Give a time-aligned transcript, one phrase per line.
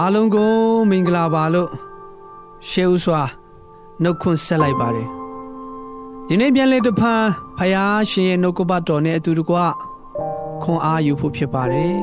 [0.00, 0.52] အားလုံးကို
[0.90, 1.70] မင်္ဂလာပါလို့
[2.68, 3.22] ရှေးဥစွာ
[4.02, 5.08] နှုတ်ခွန်းဆက်လိုက်ပါတယ်
[6.26, 7.22] ဒီနေ့ပြန်လေတဖန်
[7.56, 9.56] ဖယားရှင်ရဲ့နှုတ်ကပတ်တော်နဲ့အတူတကွ
[10.62, 11.96] ခွန်အားယူဖို့ဖြစ်ပါတယ်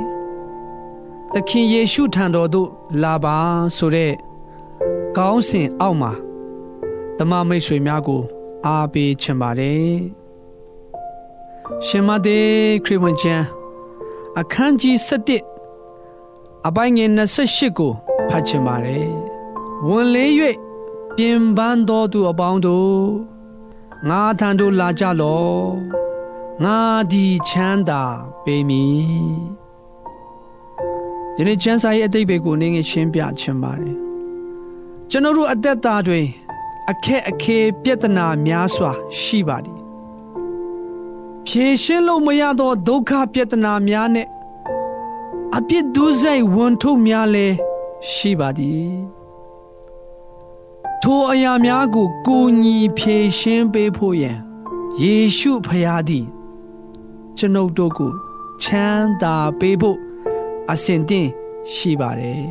[1.33, 2.69] သခင်ယေရှုထံတော်သို့
[3.03, 3.37] လာပါ
[3.77, 4.13] ဆိုတဲ့
[5.17, 6.11] ကောင်းစဉ်အောက်မှာ
[7.17, 8.21] တမမိတ်ဆွေများကို
[8.65, 9.93] အားပေးချင်ပါတယ်
[11.85, 12.51] ရှင်မသေး
[12.85, 13.45] ခရစ်ဝင်ကျမ်း
[14.39, 15.52] အခန်းကြီး7
[16.67, 17.91] အပိုင်းငယ်28ကို
[18.29, 19.07] ဖတ်ချင်ပါတယ်။
[19.87, 20.31] ဝင်လေး၍
[21.15, 22.99] ပြင်ပန်းတော်သူအပေါင်းတို့
[24.09, 25.61] ငါထံသို့လာကြလော့။
[26.63, 26.77] ငါ
[27.11, 28.03] ဒီချမ်းသာ
[28.43, 29.37] ပေးမည်။
[31.35, 33.97] ဒီနေ့ချမ်းသာရဲ့အတိတ်ကိုနင်းငယ်ရှင်းပြချင်ပါတယ်။
[35.09, 36.27] ကျွန်တော်တို့အသက်တာတွင်
[36.89, 39.79] အခက်အခဲပြဿနာများစွာရှိပါသည်။
[41.47, 44.27] ဖြေရှင်းလို့မရသောဒုက္ခပြဿနာများနဲ့
[45.57, 47.47] အပြစ်ဒုစရိုက်ဝန်ထုတ်များလဲ
[48.11, 48.93] ရှိပါသည်
[51.01, 54.39] ထိုအရာများကိုကိုညီဖြေရှင်းပေးဖို့ရန်
[55.01, 56.25] ယေရှုဖရာသည်
[57.37, 58.11] ကျွန်ုပ်တို့ကို
[58.61, 59.97] ချမ်းသာပေးဖို့
[60.71, 61.27] အစဉ်တင်
[61.73, 62.45] ရှိပါတယ်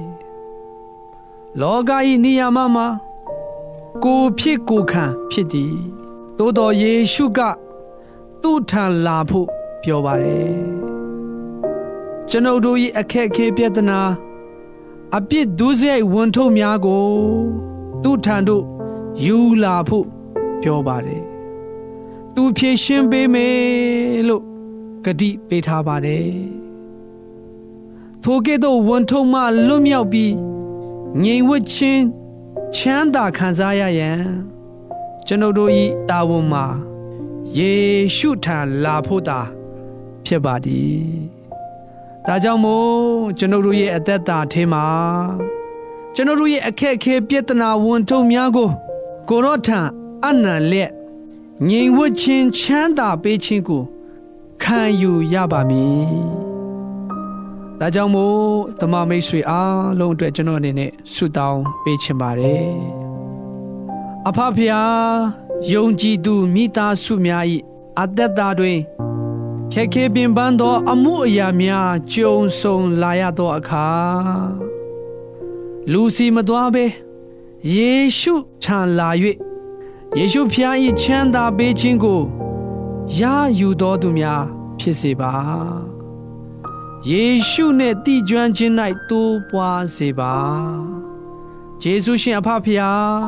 [1.60, 2.86] လောကဤနေရာမှာမှာ
[4.04, 5.74] ကိုဖြစ်ကိုခံဖြစ်သည်
[6.38, 7.40] သို့တော်ယေရှုက
[8.42, 9.48] သူ့ထံလာဖို့
[9.82, 10.91] ပြောပါတယ်
[12.34, 14.00] ကျွန်ုပ်တို့၏အခက်အခဲပြဿနာ
[15.16, 17.06] အပြစ်ဒုစရိုက်ဝန်ထုတ်များကို
[18.02, 18.64] သူ့ထံသို့
[19.24, 20.06] ယူလာဖို့
[20.62, 21.22] ပြောပါတယ်။
[22.34, 23.56] သူဖြေရှင်းပေးမယ်
[24.28, 24.42] လို့
[25.04, 26.28] ဂတိပေးထားပါတယ်။
[28.22, 30.32] ထိုကဲ့သို့ဝန်ထုတ်မှလွတ်မြောက်ပြီး
[31.22, 32.02] ငြိမ်ဝှက်ခြင်း
[32.76, 34.22] ချမ်းသာခံစားရရန်
[35.26, 35.70] ကျွန်ုပ်တို့၏
[36.10, 36.66] တာဝန်မှာ
[37.56, 37.72] ယေ
[38.16, 39.40] ရှုထံလာဖို့တာ
[40.24, 41.02] ဖြစ်ပါသည်။
[42.26, 42.90] ဒါကြောင့်မို့
[43.38, 44.86] ကျွန်တော်တို့ရဲ့အသက်တာထဲမှာ
[46.14, 48.68] ကျွန်တော်တို့ရဲ့အခက်အခဲပြဿနာဝန်ထုံများကို
[49.28, 49.80] ကိုရောထံ
[50.26, 50.90] အနံလက်
[51.68, 53.82] ငြိမ်ဝှက်ခြင်းချမ်းသာပေးခြင်းကို
[54.62, 56.10] ခံယူရပါမည်။
[57.80, 58.40] ဒါကြောင့်မို့
[58.80, 62.72] တမမိတ်ဆွေအားလုံးအတွက်ကျွန်တော်အနေနဲ့ဆုတောင်းပေးချင်ပါတယ်။
[64.28, 65.04] အဖဖျား
[65.72, 67.44] ယုံကြည်သူမိသားစုများ၏
[68.00, 68.78] အသက်တာတွင်
[69.74, 73.88] ခက်ခဲပင်ပန်းသော အမှုအရာများကြုံဆုံလာရသောအခါ
[75.92, 76.84] လူစီမသွားဘဲ
[77.74, 79.10] ယေရှုခြံလာ၍
[80.16, 82.22] ယေရှုဖျား၏ချမ်းသာပေးခြင်းကို
[83.18, 83.20] ရ
[83.58, 84.44] ယူတော်သူများ
[84.78, 85.34] ဖြစ်စေပါ
[87.08, 88.74] ယေရှုနှင့်တည်ကျွမ်းခြင်း၌
[89.08, 90.34] တိုးပွားစေပါ
[91.82, 93.20] ယေရှုရှင်အဖဖျား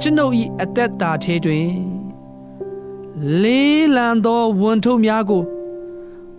[0.00, 1.70] ကျွန်ုပ်၏အသက်တာထဲတွင်
[3.42, 5.42] လေးလံသောဝန်ထုပ်များကို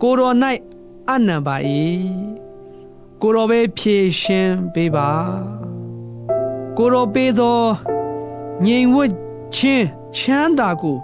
[0.02, 0.36] ကိုတော်၌
[1.10, 1.56] အနံပါ၏
[3.22, 5.10] ကိုတော်ပဲဖြည့်ရှင်းပေးပါ
[6.76, 7.60] ကိုတော်ပေးသော
[8.64, 9.10] ငြိမ်ဝှက်
[9.54, 9.86] ခြင်း
[10.16, 10.96] ချမ်းသာကို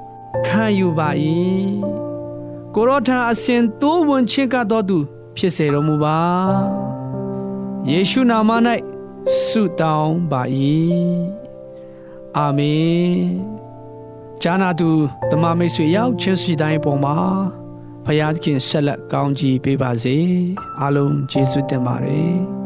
[0.46, 1.08] ခံယူပါ၏
[2.74, 4.98] ကိုတော်ထံအစဉ်တိုးဝင်ခြင်းကတော်သူ
[5.36, 6.18] ဖြစ်စေတော်မူပါ
[7.88, 8.50] ယေရှုနာမ၌
[9.42, 10.42] ဆုတောင်းပါ၏
[12.36, 13.60] အာမင်
[14.42, 14.90] ဂျာနာသူ
[15.30, 17.16] ဓမ္မမိတ်ဆွေရောက်ချင်းစီတိုင်းပေါ်မှာ
[18.04, 20.16] ဖယားသခင်ဆက်လက်ကောင်းကြီးပေးပါစေ
[20.80, 22.59] အားလုံးကျေးဇူးတင်ပါတယ်